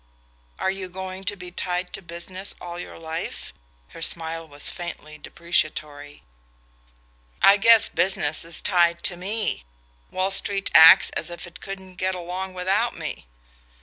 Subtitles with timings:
[0.57, 3.53] "Are you going to be tied to business all your life?"
[3.89, 6.23] Her smile was faintly depreciatory.
[7.39, 9.63] "I guess business is tied to ME:
[10.09, 13.27] Wall Street acts as if it couldn't get along without me."